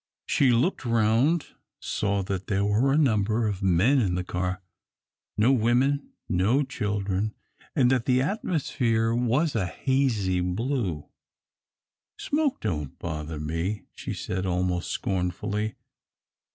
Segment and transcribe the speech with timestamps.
[0.25, 1.45] She looked round,
[1.79, 4.63] saw that there were a number of men in the car
[5.37, 7.35] no women, no children,
[7.75, 11.05] and that the atmosphere was a hazy blue.
[12.17, 15.75] "Smoke don't bother me," she said, almost scornfully.